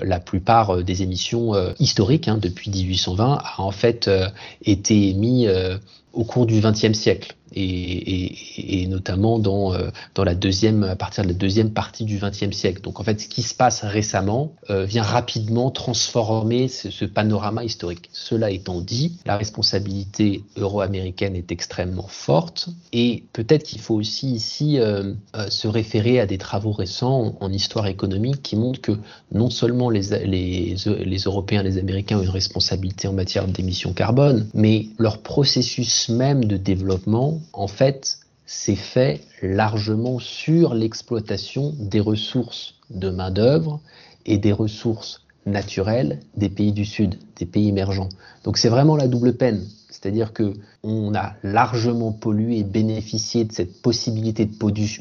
[0.02, 4.10] la plupart des émissions historiques hein, depuis 1820 a en fait
[4.64, 5.46] été émis
[6.12, 9.40] au cours du XXe siècle et, notamment
[9.74, 12.82] euh, dans la deuxième, à partir de la deuxième partie du XXe siècle.
[12.82, 18.08] Donc en fait, ce qui se passe récemment euh, vient rapidement transformer ce, panorama historique.
[18.12, 24.78] Cela étant dit, la responsabilité euro-américaine est extrêmement forte et peut-être qu'il faut aussi ici
[24.78, 25.14] euh,
[25.48, 28.92] se référer à des travaux récents en, histoire économique qui montrent que
[29.32, 34.46] non seulement les, les, les Européens, les Américains ont une responsabilité en matière d'émissions carbone,
[34.54, 42.74] mais leur processus même de développement en fait, c'est fait largement sur l'exploitation des ressources
[42.90, 43.80] de main-d'œuvre
[44.26, 48.08] et des ressources naturelles des pays du Sud, des pays émergents.
[48.44, 49.64] Donc c'est vraiment la double peine.
[49.88, 54.56] C'est-à-dire que on a largement pollué et bénéficié de cette possibilité de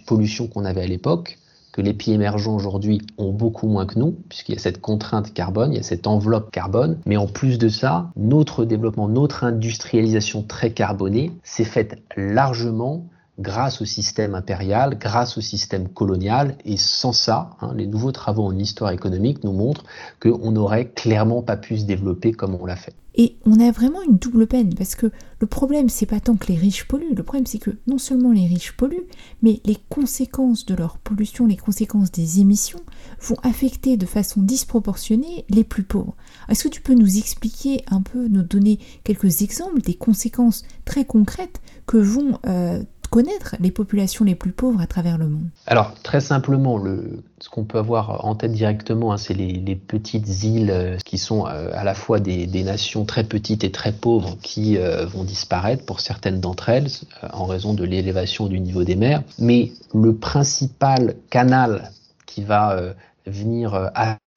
[0.05, 1.38] pollution qu'on avait à l'époque,
[1.71, 5.33] que les pays émergents aujourd'hui ont beaucoup moins que nous, puisqu'il y a cette contrainte
[5.33, 6.97] carbone, il y a cette enveloppe carbone.
[7.05, 13.05] Mais en plus de ça, notre développement, notre industrialisation très carbonée s'est faite largement
[13.39, 18.43] grâce au système impérial, grâce au système colonial, et sans ça, hein, les nouveaux travaux
[18.43, 19.85] en histoire économique nous montrent
[20.21, 22.93] qu'on n'aurait clairement pas pu se développer comme on l'a fait.
[23.15, 26.47] Et on a vraiment une double peine, parce que le problème, c'est pas tant que
[26.47, 29.07] les riches polluent, le problème, c'est que non seulement les riches polluent,
[29.41, 32.79] mais les conséquences de leur pollution, les conséquences des émissions,
[33.21, 36.15] vont affecter de façon disproportionnée les plus pauvres.
[36.49, 41.03] Est-ce que tu peux nous expliquer un peu, nous donner quelques exemples des conséquences très
[41.03, 45.93] concrètes que vont euh, connaître les populations les plus pauvres à travers le monde Alors,
[46.03, 50.71] très simplement, le, ce qu'on peut avoir en tête directement, hein, c'est les, petites îles
[50.71, 54.77] euh, qui sont euh, à la fois des, nations très petites et très pauvres qui
[54.77, 56.89] euh, vont disparaître pour certaines d'entre elles
[57.31, 59.23] en raison de l'élévation du niveau des mers.
[59.39, 61.91] Mais le principal canal
[62.25, 62.93] qui va
[63.25, 63.89] venir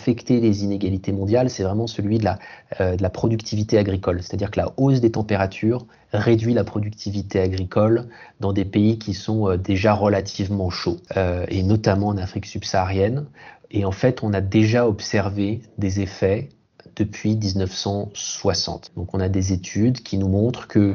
[0.02, 2.38] affecter les inégalités mondiales, c'est vraiment celui de la,
[2.80, 4.20] de la productivité agricole.
[4.20, 8.08] C'est-à-dire que la hausse des températures réduit la productivité agricole
[8.40, 13.26] dans des pays qui sont euh, déjà relativement chauds, euh, et notamment en Afrique subsaharienne.
[13.70, 16.50] Et en fait, on a déjà observé des effets
[16.96, 18.92] depuis 1960.
[18.96, 20.94] Donc on a des études qui nous montrent que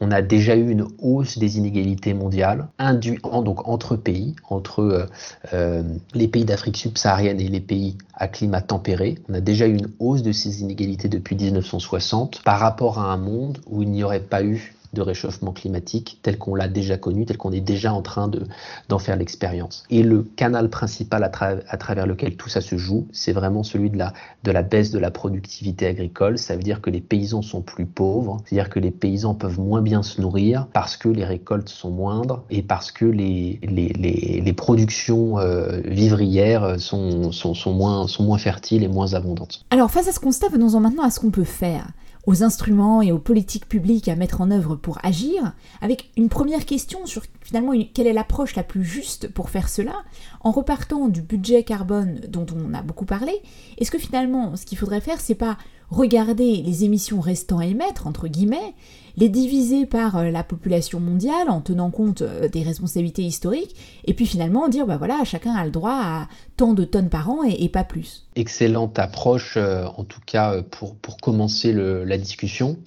[0.00, 5.06] on a déjà eu une hausse des inégalités mondiales entre pays, entre euh,
[5.52, 5.82] euh,
[6.14, 9.18] les pays d'Afrique subsaharienne et les pays à climat tempéré.
[9.28, 13.16] On a déjà eu une hausse de ces inégalités depuis 1960 par rapport à un
[13.16, 17.26] monde où il n'y aurait pas eu de réchauffement climatique tel qu'on l'a déjà connu,
[17.26, 18.44] tel qu'on est déjà en train de,
[18.88, 19.84] d'en faire l'expérience.
[19.90, 23.98] Et le canal principal à, travers lequel tout ça se joue, c'est vraiment celui de
[23.98, 24.12] la,
[24.44, 26.38] de la baisse de la productivité agricole.
[26.38, 29.82] Ça veut dire que les paysans sont plus pauvres, c'est-à-dire que les paysans peuvent moins
[29.82, 34.40] bien se nourrir parce que les récoltes sont moindres et parce que les, les, les,
[34.40, 39.64] les productions euh, vivrières sont, sont, sont, moins, sont moins fertiles et moins abondantes.
[39.70, 41.86] Alors face à ce constat, venons-en maintenant à ce qu'on peut faire
[42.26, 46.64] aux instruments et aux politiques publiques à mettre en œuvre pour agir, avec une première
[46.64, 50.02] question sur finalement quelle est l'approche la plus juste pour faire cela,
[50.40, 53.32] en repartant du budget carbone dont on a beaucoup parlé,
[53.78, 55.58] est-ce que finalement ce qu'il faudrait faire c'est pas
[55.90, 58.74] regarder les émissions restant à émettre, entre guillemets,
[59.16, 64.14] les diviser par euh, la population mondiale en tenant compte euh, des responsabilités historiques, et
[64.14, 67.42] puis finalement dire, bah voilà, chacun a le droit à tant de tonnes par an
[67.44, 68.26] et, pas plus.
[68.36, 72.78] Excellente approche, euh, en tout cas pour, pour commencer la discussion.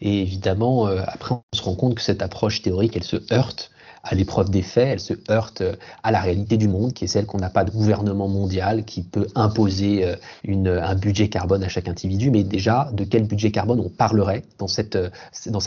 [0.00, 3.70] Et évidemment, après, on se rend compte que cette approche théorique, elle se heurte
[4.02, 5.62] à l'épreuve des faits, elle se heurte
[6.02, 9.02] à la réalité du monde, qui est celle qu'on n'a pas de gouvernement mondial qui
[9.02, 12.30] peut imposer euh, un budget carbone à chaque individu.
[12.30, 15.10] Mais déjà, de quel budget carbone on parlerait dans cette, euh,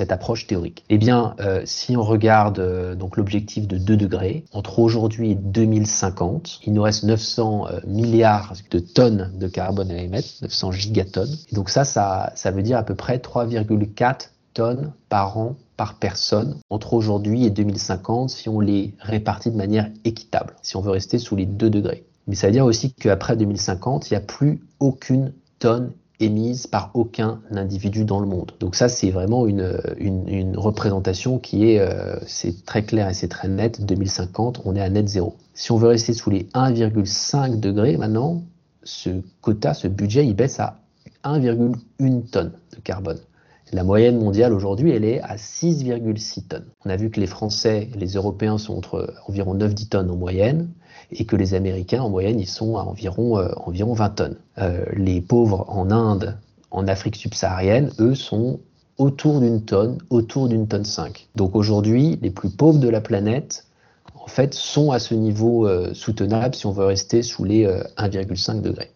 [0.10, 0.84] approche théorique?
[0.89, 2.60] Eh bien, euh, si on regarde
[3.15, 9.32] l'objectif de 2 degrés, entre aujourd'hui et 2050, il nous reste 900 milliards de tonnes
[9.39, 11.36] de carbone à émettre, 900 gigatonnes.
[11.52, 16.57] Et donc ça, ça veut dire à peu près 3,4 tonnes par an par personne
[16.69, 21.19] entre aujourd'hui et 2050 si on les répartit de manière équitable, si on veut rester
[21.19, 22.05] sous les 2 degrés.
[22.27, 26.91] Mais ça veut dire aussi qu'après 2050, il n'y a plus aucune tonne émise par
[26.93, 28.53] aucun individu dans le monde.
[28.59, 33.27] Donc ça, c'est vraiment une, une, représentation qui est, euh, c'est très clair et c'est
[33.27, 33.85] très net.
[33.85, 35.35] 2050, on est à net zéro.
[35.53, 38.43] Si on veut rester sous les 1,5 degrés maintenant,
[38.83, 39.09] ce
[39.41, 40.79] quota, ce budget, il baisse à
[41.25, 43.19] 1,1 tonne de carbone.
[43.71, 46.67] La moyenne mondiale aujourd'hui, elle est à 6,6 tonnes.
[46.86, 50.69] On a vu que les Français, les Européens sont entre environ 9-10 tonnes en moyenne
[51.12, 54.38] et que les Américains, en moyenne, ils sont à environ, euh, environ 20 tonnes.
[54.60, 56.38] Euh, les pauvres en Inde,
[56.71, 58.60] en Afrique subsaharienne, eux, sont
[58.97, 61.28] autour d'une tonne, autour d'une tonne 5.
[61.36, 63.64] Donc aujourd'hui, les plus pauvres de la planète,
[64.25, 67.65] en fait, sont à ce niveau euh, soutenable si on veut rester sous les
[67.97, 68.91] 1,5 degrés.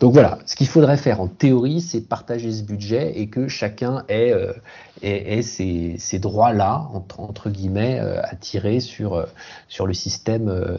[0.00, 4.04] Donc voilà, ce qu'il faudrait faire en théorie, c'est partager ce budget et que chacun
[4.08, 4.52] ait, euh,
[5.42, 9.24] ces, droits-là, entre, guillemets, euh, à tirer sur, euh,
[9.84, 10.76] le système, euh,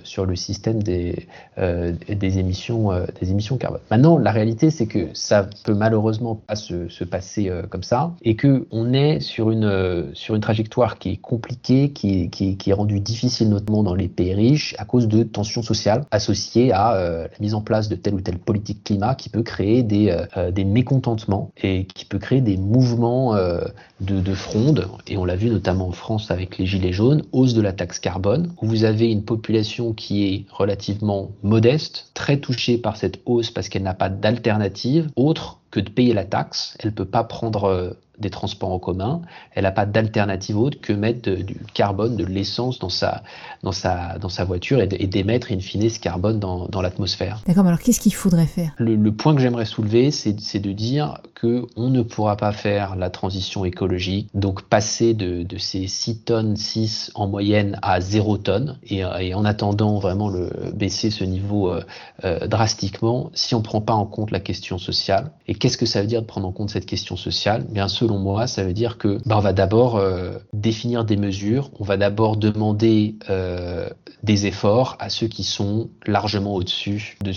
[0.74, 3.82] des, euh, émissions, carbone.
[3.92, 8.38] Maintenant, la réalité, c'est que ça peut malheureusement pas se, se passer comme ça et
[8.38, 12.30] qu'on est sur une, trajectoire qui est compliquée, qui
[12.66, 16.94] est rendue difficile notamment dans les pays riches à cause de tensions sociales associées à
[16.94, 20.16] la mise en place de telle ou telle politique climat qui peut créer des,
[20.54, 25.50] des mécontentements et qui peut créer des mouvements de, de fronde, et on l'a vu
[25.50, 29.12] notamment en France avec les Gilets jaunes, hausse de la taxe carbone, où vous avez
[29.12, 34.10] une population qui est relativement modeste, très touchée par cette hausse parce qu'elle n'a pas
[34.10, 35.10] d'alternative.
[35.16, 36.76] Autre que de payer la taxe.
[36.80, 39.22] Elle ne peut pas prendre euh, des transports en commun,
[39.54, 43.24] elle n'a pas d'alternative autre que mettre du carbone, de l'essence dans sa,
[43.64, 47.42] dans, sa, dans sa voiture et, d'émettre in fine ce carbone dans, dans l'atmosphère.
[47.48, 48.74] D'accord, alors qu'est-ce qu'il faudrait faire?
[48.78, 53.10] Le, le, point que j'aimerais soulever, c'est de dire qu'on ne pourra pas faire la
[53.10, 58.78] transition écologique, donc passer de, de ces 6 tonnes 6 en moyenne à 0 tonnes,
[58.84, 61.82] et, et en attendant vraiment le, baisser ce niveau euh,
[62.26, 65.32] euh, drastiquement, si on ne prend pas en compte la question sociale.
[65.48, 67.66] Et qu'est-ce que ça veut dire de prendre en compte cette question sociale?
[67.70, 71.70] Bien, selon moi, ça veut dire que bah, on va d'abord euh, définir des mesures,
[71.80, 73.90] on va d'abord demander euh,
[74.24, 77.32] des efforts à ceux qui sont largement au-dessus de,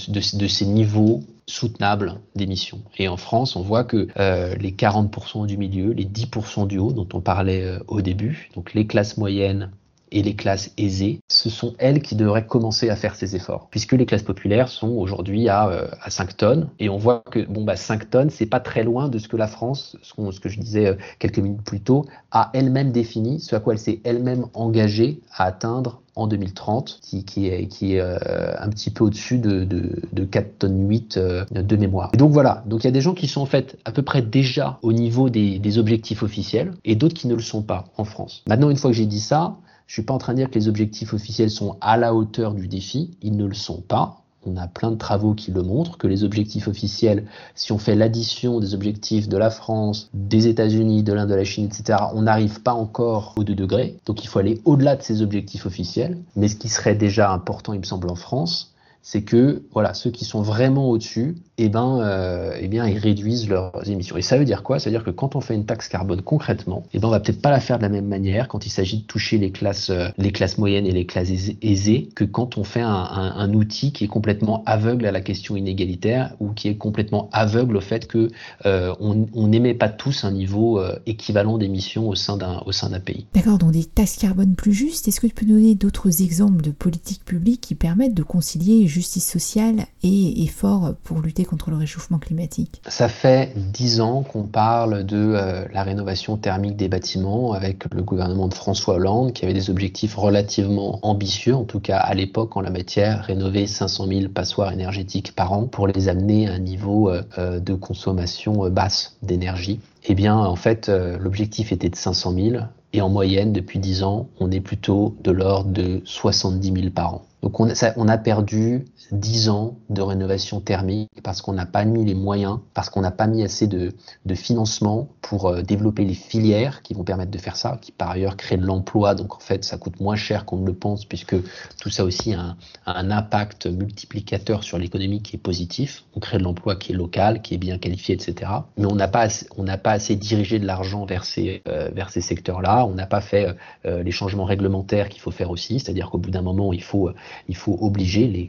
[0.48, 2.80] ces niveaux soutenables d'émissions.
[2.98, 6.92] Et en France, on voit que euh, les 40% du milieu, les 10% du haut
[6.92, 9.70] dont on parlait au début, donc les classes moyennes
[10.12, 13.92] et les classes aisées, ce sont elles qui devraient commencer à faire ces efforts, puisque
[13.92, 17.64] les classes populaires sont aujourd'hui à, euh, à 5 tonnes, et on voit que bon
[17.64, 20.60] bah 5 tonnes, c'est pas très loin de ce que la France, ce, que je
[20.60, 24.46] disais euh, quelques minutes plus tôt, a elle-même défini, ce à quoi elle s'est elle-même
[24.54, 28.18] engagée à atteindre en 2030, qui, est, qui est euh,
[28.58, 32.10] un petit peu au-dessus de, de, de 4 tonnes 8 euh, de mémoire.
[32.12, 34.02] Et donc voilà, donc il y a des gens qui sont en fait à peu
[34.02, 38.04] près déjà au niveau des objectifs officiels, et d'autres qui ne le sont pas en
[38.04, 38.42] France.
[38.46, 39.56] Maintenant, une fois que j'ai dit ça,
[39.92, 42.54] je suis pas en train de dire que les objectifs officiels sont à la hauteur
[42.54, 44.22] du défi, ils ne le sont pas.
[44.46, 47.94] On a plein de travaux qui le montrent, que les objectifs officiels, si on fait
[47.94, 52.22] l'addition des objectifs de la France, des États-Unis, de l'Inde, de la Chine, etc., on
[52.22, 53.98] n'arrive pas encore aux 2 degrés.
[54.06, 56.16] Donc il faut aller au-delà de ces objectifs officiels.
[56.36, 60.10] Mais ce qui serait déjà important, il me semble, en France, c'est que voilà, ceux
[60.10, 64.16] qui sont vraiment au-dessus, eh ben, euh, eh bien, ils réduisent leurs émissions.
[64.16, 64.80] Et ça veut dire quoi?
[64.80, 67.20] Ça veut dire que quand on fait une taxe carbone concrètement, eh ben, on va
[67.20, 69.90] peut-être pas la faire de la même manière quand il s'agit de toucher les classes,
[69.90, 71.30] euh, les classes moyennes et les classes
[71.62, 76.34] aisées que quand on fait un, outil qui est complètement aveugle à la question inégalitaire
[76.40, 78.30] ou qui est complètement aveugle au fait que
[78.64, 82.88] euh, on n'émet pas tous un niveau euh, équivalent d'émissions au sein d'un au sein
[82.88, 83.26] d'un pays.
[83.34, 85.06] D'accord, donc des taxes carbone plus justes.
[85.06, 89.30] Est-ce que tu peux donner d'autres exemples de politiques publiques qui permettent de concilier justice
[89.30, 95.04] sociale et efforts pour lutter contre le réchauffement climatique Ça fait dix ans qu'on parle
[95.04, 99.54] de euh, la rénovation thermique des bâtiments avec le gouvernement de François Hollande qui avait
[99.54, 104.28] des objectifs relativement ambitieux, en tout cas à l'époque en la matière, rénover 500 000
[104.28, 109.16] passoires énergétiques par an pour les amener à un niveau euh, de consommation euh, basse
[109.22, 109.80] d'énergie.
[110.04, 114.02] Eh bien, en fait, euh, l'objectif était de 500 000 et en moyenne, depuis 10
[114.02, 117.22] ans, on est plutôt de l'ordre de 70 000 par an.
[117.42, 117.68] Donc on
[118.08, 122.88] a perdu 10 ans de rénovation thermique parce qu'on n'a pas mis les moyens, parce
[122.88, 123.92] qu'on n'a pas mis assez de,
[124.34, 128.38] financement pour euh, développer les filières qui vont permettre de faire ça, qui par ailleurs
[128.38, 129.14] créent de l'emploi.
[129.14, 131.36] Donc en fait, ça coûte moins cher qu'on ne le pense puisque
[131.78, 136.04] tout ça aussi a un, impact multiplicateur sur l'économie qui est positif.
[136.16, 138.50] On crée de l'emploi qui est local, qui est bien qualifié, etc.
[138.78, 139.46] Mais on n'a pas, assez,
[139.82, 142.86] pas assez dirigé de l'argent vers ces, euh, ces secteurs-là.
[142.86, 146.30] On n'a pas fait euh, les changements réglementaires qu'il faut faire aussi, c'est-à-dire qu'au bout
[146.30, 147.10] d'un moment, il faut
[147.48, 148.48] il faut obliger les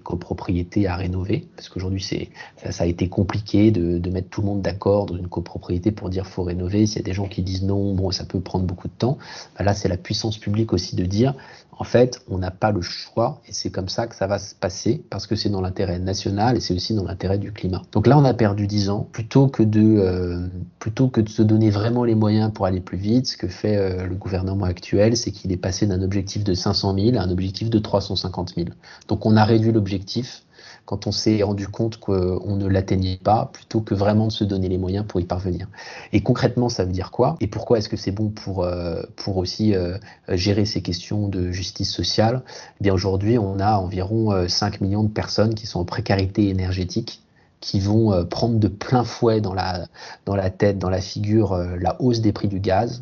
[0.88, 2.30] à rénover, parce qu'aujourd'hui c'est
[2.70, 6.28] ça, a été compliqué de, mettre tout le monde d'accord dans une copropriété pour dire
[6.28, 6.86] faut rénover.
[6.86, 9.18] S'il y a des gens qui disent non, bon ça peut prendre beaucoup de temps.
[9.58, 11.34] Ben là c'est la puissance publique aussi de dire
[11.78, 14.56] en fait on n'a pas le choix et c'est comme ça que ça va se
[14.56, 17.82] passer parce que c'est dans l'intérêt national et c'est aussi dans l'intérêt du climat.
[17.92, 20.48] Donc là on a perdu 10 ans plutôt que de euh,
[20.80, 23.28] plutôt que de se donner vraiment les moyens pour aller plus vite.
[23.28, 26.96] Ce que fait euh, le gouvernement actuel, c'est qu'il est passé d'un objectif de 500
[26.98, 28.70] 000 à un objectif de 350 000.
[29.08, 30.44] Donc on a réduit l'objectif
[30.86, 34.68] quand on s'est rendu compte qu'on ne l'atteignait pas, plutôt que vraiment de se donner
[34.68, 35.68] les moyens pour y parvenir.
[36.12, 37.38] Et concrètement, ça veut dire quoi?
[37.40, 39.98] Et pourquoi est-ce que c'est bon pour, euh, pour aussi euh,
[40.30, 42.44] gérer ces questions de justice sociale?
[42.80, 46.50] Eh Bien aujourd'hui, on a environ 5 euh, millions de personnes qui sont en précarité
[46.50, 47.22] énergétique
[47.62, 49.88] qui vont prendre de plein fouet dans la,
[50.26, 53.00] dans la tête, dans la figure, la hausse des prix du gaz.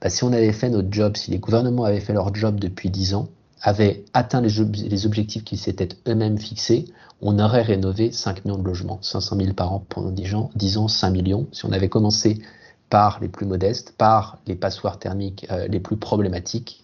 [0.00, 2.90] Bah, si on avait fait notre job, si les gouvernements avaient fait leur job depuis
[2.90, 3.28] 10 ans,
[3.62, 6.86] avaient atteint les, objectifs qu'ils s'étaient eux-mêmes fixés,
[7.20, 10.88] on aurait rénové 5 millions de logements, 500 000 par an pendant 10 ans, disons
[10.88, 11.46] 5 millions.
[11.52, 12.40] Si on avait commencé
[12.88, 16.82] par les plus modestes, par les passoires thermiques euh, les plus problématiques,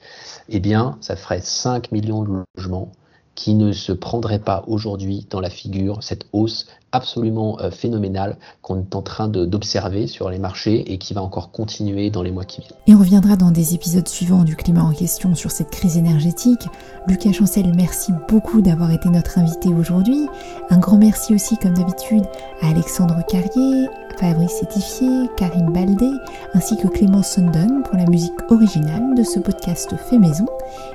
[0.48, 2.92] eh bien, ça ferait 5 millions de logements
[3.36, 8.80] qui ne se prendrait pas aujourd'hui dans la figure cette hausse absolument euh, phénoménale qu'on
[8.80, 12.44] est en train d'observer sur les marchés et qui va encore continuer dans les mois
[12.44, 12.72] qui viennent.
[12.86, 16.66] Et on reviendra dans des épisodes suivants du climat en question sur cette crise énergétique.
[17.06, 20.26] Lucas Chancel, merci beaucoup d'avoir été notre invité aujourd'hui.
[20.70, 22.24] Un grand merci aussi, comme d'habitude,
[22.62, 26.10] à Alexandre Carrier, Fabrice Étifier, Karine Baldé,
[26.54, 30.46] ainsi que Clémence Sundon pour la musique originale de ce podcast fait maison.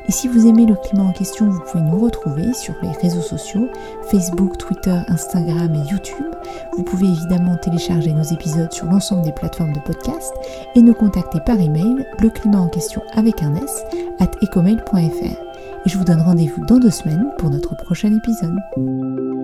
[0.08, 3.22] Et si vous aimez le climat en question, vous pouvez nous retrouver sur les réseaux
[3.22, 3.70] sociaux,
[4.10, 6.26] Facebook, Twitter, Instagram et YouTube.
[6.74, 10.34] Vous pouvez évidemment télécharger nos épisodes sur l'ensemble des plateformes de podcast
[10.76, 13.84] et nous contacter par email le climat en question avec un S
[14.20, 15.52] at ecomail.fr.
[15.86, 19.41] Et je vous donne rendez-vous dans deux semaines pour notre prochain épisode.